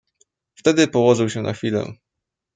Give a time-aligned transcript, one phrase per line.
[0.55, 1.91] "Wtedy położył się na chwilę."